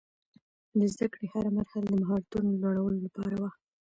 [0.77, 3.49] د زده کړې هره مرحله د مهارتونو لوړولو لپاره وه.